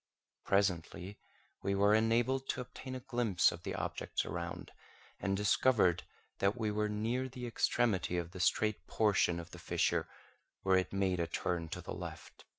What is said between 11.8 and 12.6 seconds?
the left.